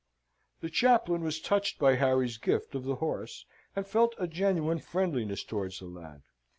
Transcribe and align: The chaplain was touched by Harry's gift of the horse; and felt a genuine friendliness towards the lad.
The 0.61 0.71
chaplain 0.71 1.21
was 1.21 1.39
touched 1.39 1.77
by 1.77 1.93
Harry's 1.93 2.39
gift 2.39 2.73
of 2.73 2.85
the 2.85 2.95
horse; 2.95 3.45
and 3.75 3.85
felt 3.85 4.15
a 4.17 4.25
genuine 4.25 4.79
friendliness 4.79 5.43
towards 5.43 5.77
the 5.77 5.85
lad. 5.85 6.23